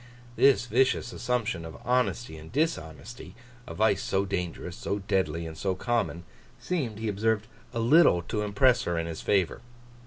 [0.35, 6.97] This vicious assumption of honesty in dishonesty—a vice so dangerous, so deadly, and so common—seemed,
[6.97, 9.61] he observed, a little to impress her in his favour.